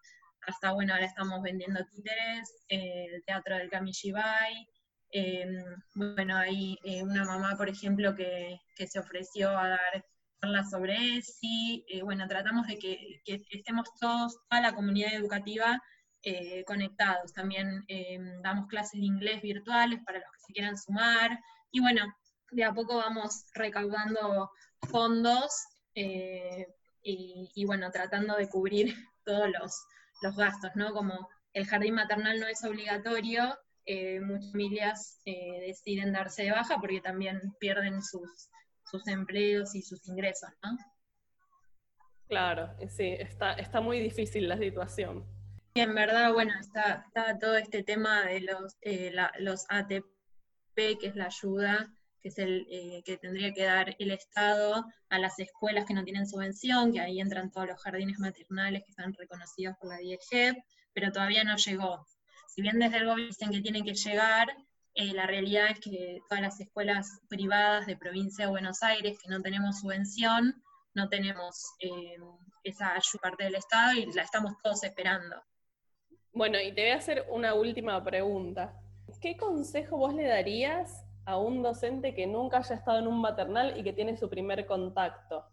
hasta, 0.48 0.72
bueno, 0.72 0.94
ahora 0.94 1.06
estamos 1.06 1.42
vendiendo 1.42 1.86
títeres, 1.86 2.66
el 2.68 3.24
teatro 3.26 3.58
del 3.58 3.70
Kamishibai, 3.70 4.68
bueno, 5.94 6.38
hay 6.38 6.78
una 7.04 7.24
mamá, 7.24 7.56
por 7.56 7.70
ejemplo, 7.70 8.16
que, 8.16 8.60
que, 8.76 8.88
se 8.88 9.00
ofreció 9.00 9.50
a 9.50 9.70
dar 9.70 10.06
charlas 10.42 10.72
sobre 10.72 11.18
ESI, 11.18 11.86
bueno, 12.04 12.28
tratamos 12.28 12.68
de 12.68 12.78
que, 12.80 13.22
estemos 13.52 13.88
todos, 14.00 14.38
toda 14.50 14.62
la 14.62 14.74
comunidad 14.74 15.14
educativa, 15.14 15.82
eh, 16.26 16.64
conectados. 16.66 17.34
También 17.34 17.84
eh, 17.90 18.18
damos 18.42 18.68
clases 18.68 18.98
de 18.98 19.06
inglés 19.06 19.42
virtuales 19.42 20.00
para 20.06 20.20
los 20.20 20.32
que 20.32 20.40
se 20.48 20.54
quieran 20.54 20.78
sumar. 20.78 21.38
Y 21.70 21.82
bueno, 21.82 22.06
de 22.52 22.64
a 22.64 22.74
poco 22.74 22.96
vamos 22.96 23.46
recaudando 23.54 24.50
fondos 24.90 25.52
eh, 25.96 26.66
y, 27.02 27.66
bueno, 27.66 27.92
tratando 27.92 28.38
de 28.38 28.48
cubrir 28.48 28.96
todos 29.26 29.50
los, 29.50 29.86
los, 30.24 30.36
gastos, 30.36 30.72
¿no? 30.76 30.94
Como 30.94 31.30
el 31.54 31.68
jardín 31.68 31.96
maternal 31.96 32.40
no 32.40 32.48
es 32.48 32.64
obligatorio, 32.64 33.58
muchas 34.22 34.52
familias 34.52 35.22
deciden 35.26 36.14
darse 36.14 36.44
de 36.44 36.52
baja 36.52 36.78
porque 36.80 37.02
también 37.02 37.40
pierden 37.60 38.02
sus, 38.02 38.50
sus 38.86 39.08
empleos 39.08 39.76
y 39.76 39.82
sus 39.82 40.08
ingresos, 40.08 40.50
¿no? 40.64 40.78
Claro, 42.28 42.76
sí, 42.88 43.16
está, 43.20 43.54
está 43.54 43.82
muy 43.82 44.00
difícil 44.00 44.48
la 44.48 44.58
situación. 44.58 45.26
Y 45.76 45.82
en 45.82 45.96
verdad, 45.96 46.32
bueno, 46.34 46.54
está, 46.60 47.06
todo 47.40 47.58
este 47.58 47.84
tema 47.84 48.26
de 48.26 48.42
los, 48.42 48.78
eh, 48.82 49.14
los 49.40 49.66
ATP, 49.70 50.06
que 50.76 51.08
es 51.08 51.16
la 51.16 51.26
ayuda 51.26 51.92
que 52.24 52.30
es 52.30 52.38
el 52.40 52.66
eh, 52.72 53.04
que 53.06 53.18
tendría 53.18 53.54
que 53.54 53.66
dar 53.66 53.96
el 54.00 54.12
Estado 54.12 54.86
a 55.10 55.20
las 55.20 55.38
escuelas 55.40 55.86
que 55.86 55.94
no 55.94 56.06
tienen 56.06 56.26
subvención, 56.26 56.94
que 56.94 57.02
ahí 57.02 57.20
entran 57.20 57.52
todos 57.52 57.68
los 57.68 57.82
jardines 57.82 58.18
maternales 58.18 58.84
que 58.86 58.92
están 58.92 59.14
reconocidos 59.14 59.76
por 59.78 59.90
la 59.90 59.98
DIEGEP, 59.98 60.56
pero 60.94 61.12
todavía 61.12 61.44
no 61.44 61.58
llegó. 61.58 62.08
Si 62.48 62.62
bien 62.62 62.80
desde 62.80 62.98
el 62.98 63.06
gobierno 63.06 63.28
dicen 63.28 63.52
que 63.52 63.62
tiene 63.62 63.84
que 63.84 63.94
llegar, 63.94 64.56
eh, 64.96 65.14
la 65.14 65.28
realidad 65.28 65.72
es 65.72 65.80
que 65.82 66.22
todas 66.30 66.42
las 66.42 66.60
escuelas 66.62 67.20
privadas 67.28 67.88
de 67.88 67.98
provincia 67.98 68.46
de 68.46 68.52
Buenos 68.52 68.82
Aires 68.84 69.18
que 69.22 69.30
no 69.30 69.42
tenemos 69.42 69.82
subvención, 69.82 70.64
no 70.94 71.10
tenemos 71.10 71.74
eh, 71.80 72.18
esa 72.64 72.94
parte 73.22 73.44
del 73.44 73.56
Estado 73.56 73.94
y 73.94 74.06
la 74.14 74.22
estamos 74.22 74.54
todos 74.64 74.84
esperando. 74.84 75.44
Bueno, 76.32 76.58
y 76.62 76.74
te 76.74 76.84
voy 76.84 76.92
a 76.92 76.98
hacer 76.98 77.26
una 77.30 77.54
última 77.54 78.02
pregunta. 78.02 78.80
¿Qué 79.20 79.36
consejo 79.36 79.98
vos 79.98 80.14
le 80.14 80.24
darías 80.24 81.04
a 81.26 81.38
un 81.38 81.62
docente 81.62 82.14
que 82.14 82.28
nunca 82.28 82.58
haya 82.58 82.76
estado 82.76 83.00
en 83.00 83.08
un 83.08 83.22
maternal 83.22 83.78
y 83.78 83.84
que 83.84 83.94
tiene 83.94 84.18
su 84.18 84.30
primer 84.30 84.66
contacto? 84.66 85.46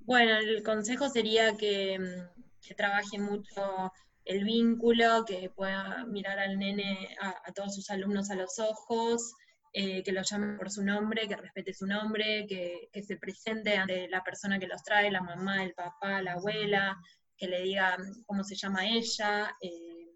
Bueno, 0.00 0.36
el 0.36 0.62
consejo 0.62 1.08
sería 1.08 1.56
que, 1.56 1.98
mm, 1.98 2.74
trabaje 2.76 3.18
mucho 3.18 3.92
el 4.24 4.44
vínculo, 4.44 5.24
que 5.24 5.50
pueda 5.50 6.04
mirar 6.06 6.38
al 6.38 6.58
nene, 6.58 7.16
a, 7.20 7.52
todos 7.52 7.74
sus 7.74 7.90
alumnos 7.90 8.30
a 8.30 8.36
los 8.36 8.58
ojos, 8.58 9.34
eh, 9.72 10.02
que 10.02 10.12
lo 10.12 10.22
llame 10.22 10.56
por 10.56 10.70
su 10.70 10.84
nombre, 10.84 11.26
que 11.28 11.36
respete 11.36 11.74
su 11.74 11.86
nombre, 11.86 12.46
que, 12.46 12.88
se 13.02 13.16
presente 13.16 13.76
ante 13.76 14.08
la 14.08 14.22
persona 14.22 14.58
que 14.58 14.66
los 14.66 14.82
trae, 14.82 15.10
la 15.10 15.22
mamá, 15.22 15.64
el 15.64 15.74
papá, 15.74 16.22
la 16.22 16.34
abuela, 16.34 16.96
que 17.36 17.48
le 17.48 17.62
diga 17.62 17.96
cómo 18.26 18.44
se 18.44 18.54
llama 18.54 18.86
ella, 18.86 19.56
eh, 19.60 20.08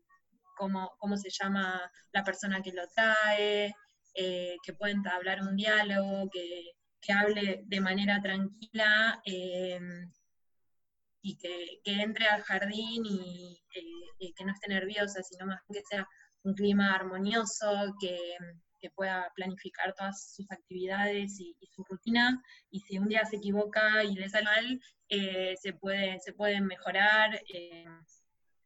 cómo, 0.57 0.95
cómo 0.99 1.17
se 1.17 1.31
llama 1.31 1.91
la 2.13 2.25
persona 2.25 2.63
que 2.63 2.73
lo 2.73 2.87
trae, 2.89 3.75
eh, 4.19 4.57
que 4.65 4.73
pueden 4.73 5.07
hablar 5.07 5.43
un 5.43 5.57
diálogo, 5.57 6.31
que, 6.31 6.73
hable 7.13 7.63
de 7.67 7.81
manera 7.81 8.21
tranquila 8.21 9.23
eh, 9.25 9.79
y 11.23 11.37
que, 11.37 11.81
entre 11.85 12.27
al 12.27 12.43
jardín 12.43 13.05
y, 13.05 13.63
eh, 13.75 14.33
que 14.35 14.45
no 14.45 14.53
esté 14.53 14.69
nerviosa, 14.69 15.23
sino 15.23 15.47
más 15.47 15.61
que 15.73 15.83
sea 15.83 16.09
un 16.43 16.55
clima 16.55 16.95
armonioso, 16.95 17.95
que, 18.01 18.19
pueda 18.95 19.33
planificar 19.35 19.93
todas 19.95 20.33
sus 20.33 20.49
actividades 20.49 21.41
y, 21.41 21.57
su 21.75 21.83
rutina, 21.83 22.41
y 22.71 22.79
si 22.79 22.99
un 22.99 23.09
día 23.09 23.25
se 23.25 23.39
equivoca 23.39 24.05
y 24.05 24.15
le 24.15 24.29
sale 24.29 24.45
mal, 24.45 24.81
se, 25.11 25.73
puede, 25.73 26.21
se 26.21 26.33
pueden 26.33 26.67
mejorar, 26.67 27.37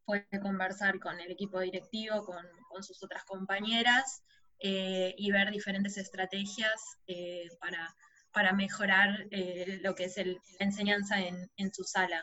puede 0.04 0.26
conversar 0.42 1.00
con 1.00 1.18
el 1.18 1.30
equipo 1.30 1.60
directivo, 1.60 2.22
con, 2.22 2.44
con 2.68 2.82
sus 2.82 3.02
otras 3.02 3.24
compañeras, 3.24 4.22
eh, 4.62 5.14
y 5.16 5.32
ver 5.32 5.50
diferentes 5.50 5.96
estrategias 5.96 6.98
eh, 7.06 7.48
para, 7.60 7.96
para, 8.30 8.52
mejorar 8.52 9.26
eh, 9.30 9.80
lo 9.82 9.94
que 9.94 10.04
es 10.04 10.18
la 10.18 10.36
enseñanza 10.58 11.18
en, 11.18 11.50
en, 11.56 11.72
su 11.72 11.82
sala. 11.82 12.22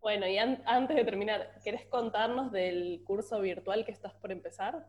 Bueno, 0.00 0.26
y 0.26 0.38
antes 0.38 0.96
de 0.96 1.04
terminar, 1.04 1.60
¿querés 1.62 1.84
contarnos 1.90 2.50
del 2.50 3.02
curso 3.04 3.42
virtual 3.42 3.84
que 3.84 3.92
estás 3.92 4.14
por 4.14 4.32
empezar? 4.32 4.86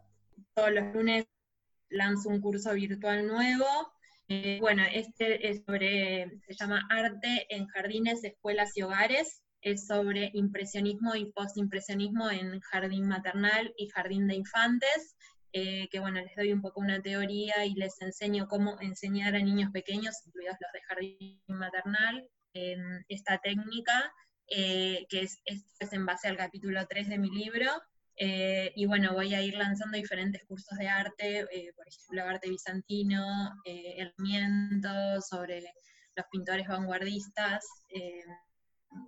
Todos 0.54 0.72
los 0.72 0.94
lunes 0.94 1.26
lanzo 1.90 2.30
un 2.30 2.40
curso 2.40 2.74
virtual 2.74 3.28
nuevo. 3.28 3.66
bueno, 4.62 4.84
este 4.94 5.50
es 5.50 5.66
sobre, 5.66 6.40
se 6.48 6.54
llama 6.54 6.88
Arte 6.90 7.48
en 7.50 7.68
Jardines, 7.68 8.24
Escuelas 8.24 8.78
y 8.78 8.84
Hogares. 8.84 9.44
Es 9.62 9.88
sobre 9.88 10.32
impresionismo 10.34 11.16
y 11.16 11.34
postimpresionismo 11.34 12.30
en 12.30 12.62
jardín 12.62 13.10
maternal 13.10 13.74
y 13.76 13.90
jardín 13.90 14.28
de 14.28 14.36
infantes. 14.36 15.18
Eh, 15.54 15.88
que 15.90 16.00
bueno, 16.00 16.22
les 16.22 16.36
doy 16.36 16.52
un 16.52 16.62
poco 16.62 16.82
una 16.82 17.02
teoría 17.02 17.66
y 17.66 17.74
les 17.74 18.02
enseño 18.02 18.48
cómo 18.48 18.80
enseñar 18.82 19.36
a 19.36 19.40
niños 19.40 19.72
pequeños, 19.72 20.16
incluidos 20.26 20.58
los 20.60 20.72
de 20.74 20.82
jardín 20.82 21.42
maternal, 21.48 22.30
esta 23.08 23.38
técnica, 23.38 24.12
eh, 24.50 25.06
que 25.10 25.22
es, 25.22 25.40
en 25.92 26.06
base 26.06 26.28
al 26.28 26.38
capítulo 26.38 26.86
3 26.88 27.10
de 27.10 27.18
mi 27.18 27.30
libro. 27.30 27.72
Eh, 28.16 28.72
y 28.76 28.86
bueno, 28.88 29.14
voy 29.14 29.36
a 29.36 29.42
ir 29.42 29.54
lanzando 29.54 29.96
diferentes 29.96 30.44
cursos 30.46 30.78
de 30.78 30.88
arte, 30.88 31.46
por 31.76 31.88
ejemplo, 31.88 32.24
arte 32.24 32.50
bizantino, 32.50 33.54
herramientas 33.64 35.28
sobre 35.30 35.62
los 36.16 36.26
pintores 36.32 36.68
vanguardistas, 36.68 37.64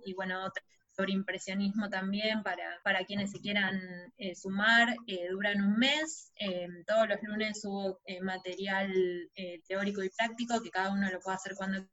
y 0.04 0.14
bueno, 0.14 0.48
sobre 0.92 1.12
impresionismo 1.12 1.88
también 1.88 2.42
para, 2.42 2.80
para 2.82 3.04
quienes 3.04 3.30
se 3.30 3.40
quieran 3.40 3.80
eh, 4.18 4.34
sumar. 4.34 4.94
Eh, 5.06 5.28
duran 5.30 5.62
un 5.62 5.76
mes, 5.76 6.32
eh, 6.36 6.68
todos 6.86 7.08
los 7.08 7.22
lunes 7.22 7.64
hubo 7.64 8.00
material 8.22 8.92
teórico 9.66 10.02
y 10.02 10.10
práctico 10.10 10.60
que 10.62 10.70
cada 10.70 10.90
uno 10.90 11.10
lo 11.10 11.20
puede 11.20 11.36
hacer 11.36 11.54
cuando 11.54 11.86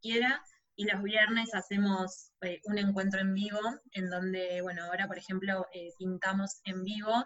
quiera. 0.00 0.42
Y 0.76 0.86
los 0.86 1.02
viernes 1.02 1.54
hacemos 1.54 2.32
un 2.64 2.78
encuentro 2.78 3.20
en 3.20 3.32
vivo, 3.32 3.60
en 3.92 4.10
donde, 4.10 4.60
bueno, 4.60 4.84
ahora 4.84 5.06
por 5.06 5.18
ejemplo 5.18 5.66
pintamos 5.98 6.60
en 6.64 6.82
vivo 6.82 7.24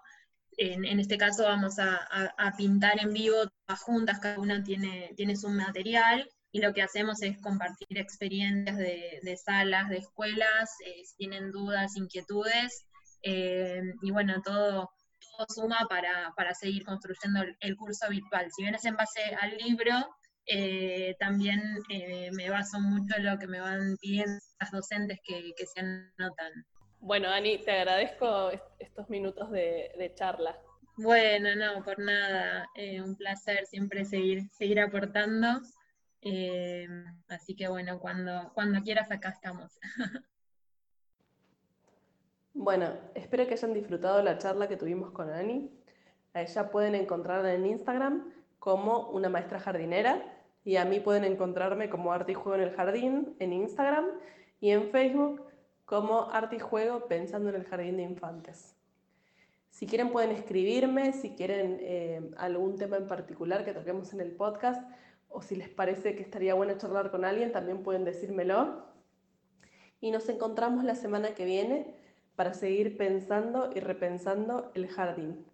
en, 0.58 0.84
en, 0.84 0.98
este 1.00 1.16
caso 1.16 1.44
vamos 1.44 1.78
a, 1.78 1.96
a, 2.36 2.56
pintar 2.56 3.00
en 3.00 3.12
vivo 3.12 3.36
juntas, 3.84 4.18
cada 4.18 4.38
una 4.40 4.62
tiene, 4.62 5.12
tiene 5.16 5.36
su 5.36 5.48
material 5.48 6.28
y 6.52 6.60
lo 6.60 6.72
que 6.72 6.82
hacemos 6.82 7.22
es 7.22 7.38
compartir 7.40 7.98
experiencias 7.98 8.76
de, 8.76 9.36
salas, 9.36 9.88
de 9.88 9.98
escuelas, 9.98 10.70
eh, 10.84 11.04
si 11.04 11.16
tienen 11.16 11.50
dudas, 11.52 11.96
inquietudes, 11.96 12.86
eh, 13.22 13.82
y 14.02 14.10
bueno, 14.10 14.40
todo, 14.42 14.90
todo 15.36 15.46
suma 15.48 15.86
para, 15.88 16.54
seguir 16.54 16.84
construyendo 16.84 17.42
el, 17.60 17.76
curso 17.76 18.08
virtual. 18.08 18.50
Si 18.50 18.62
bien 18.62 18.74
es 18.74 18.84
en 18.84 18.96
base 18.96 19.20
al 19.40 19.56
libro, 19.58 19.92
eh, 20.46 21.14
también 21.18 21.60
me 22.32 22.48
baso 22.48 22.80
mucho 22.80 23.16
en 23.16 23.26
lo 23.26 23.38
que 23.38 23.46
me 23.46 23.60
van 23.60 23.96
pidiendo 24.00 24.38
las 24.58 24.70
docentes 24.70 25.18
que, 25.22 25.52
se 25.66 25.80
anotan. 25.80 26.52
Bueno, 27.00 27.28
Ani, 27.28 27.58
te 27.58 27.72
agradezco 27.72 28.50
estos 28.78 29.08
minutos 29.10 29.50
de, 29.50 29.92
de 29.98 30.14
charla. 30.14 30.58
Bueno, 30.96 31.54
no, 31.54 31.84
por 31.84 31.98
nada, 32.00 32.66
un 33.04 33.14
placer 33.14 33.66
siempre 33.66 34.04
seguir, 34.04 34.48
seguir 34.56 34.80
aportando. 34.80 35.60
Eh, 36.22 36.86
así 37.28 37.54
que 37.54 37.68
bueno, 37.68 37.98
cuando, 38.00 38.50
cuando 38.54 38.82
quieras 38.82 39.10
acá 39.10 39.30
estamos. 39.30 39.78
Bueno, 42.60 42.92
espero 43.14 43.46
que 43.46 43.52
hayan 43.52 43.72
disfrutado 43.72 44.20
la 44.20 44.36
charla 44.36 44.66
que 44.66 44.76
tuvimos 44.76 45.12
con 45.12 45.30
Ani. 45.30 45.70
A 46.34 46.42
ella 46.42 46.72
pueden 46.72 46.96
encontrarla 46.96 47.54
en 47.54 47.64
Instagram 47.64 48.32
como 48.58 49.10
una 49.10 49.28
maestra 49.28 49.60
jardinera 49.60 50.24
y 50.64 50.74
a 50.74 50.84
mí 50.84 50.98
pueden 50.98 51.22
encontrarme 51.22 51.88
como 51.88 52.12
Arte 52.12 52.32
y 52.32 52.34
Juego 52.34 52.60
en 52.60 52.68
el 52.68 52.74
Jardín 52.74 53.36
en 53.38 53.52
Instagram 53.52 54.06
y 54.60 54.70
en 54.70 54.90
Facebook 54.90 55.44
como 55.84 56.30
Arte 56.32 56.56
y 56.56 56.58
Juego 56.58 57.06
Pensando 57.06 57.48
en 57.50 57.54
el 57.54 57.64
Jardín 57.64 57.96
de 57.96 58.02
Infantes. 58.02 58.74
Si 59.70 59.86
quieren 59.86 60.10
pueden 60.10 60.32
escribirme, 60.32 61.12
si 61.12 61.36
quieren 61.36 61.78
eh, 61.80 62.28
algún 62.38 62.76
tema 62.76 62.96
en 62.96 63.06
particular 63.06 63.64
que 63.64 63.72
toquemos 63.72 64.12
en 64.12 64.20
el 64.20 64.32
podcast, 64.32 64.82
o 65.28 65.42
si 65.42 65.56
les 65.56 65.68
parece 65.68 66.14
que 66.14 66.22
estaría 66.22 66.54
bueno 66.54 66.76
charlar 66.78 67.10
con 67.10 67.24
alguien, 67.24 67.52
también 67.52 67.82
pueden 67.82 68.04
decírmelo. 68.04 68.84
Y 70.00 70.10
nos 70.10 70.28
encontramos 70.28 70.84
la 70.84 70.94
semana 70.94 71.34
que 71.34 71.44
viene 71.44 71.94
para 72.36 72.54
seguir 72.54 72.96
pensando 72.96 73.70
y 73.74 73.80
repensando 73.80 74.70
el 74.74 74.88
jardín. 74.88 75.44